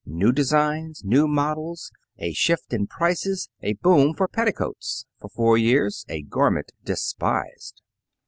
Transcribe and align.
New 0.07 0.31
designs, 0.31 1.03
new 1.05 1.27
models, 1.27 1.91
a 2.17 2.33
shift 2.33 2.73
in 2.73 2.87
prices, 2.87 3.49
a 3.61 3.73
boom 3.73 4.15
for 4.15 4.27
petticoats, 4.27 5.05
for 5.19 5.29
four 5.29 5.59
years 5.59 6.05
a 6.09 6.23
garment 6.23 6.71
despised. 6.83 7.83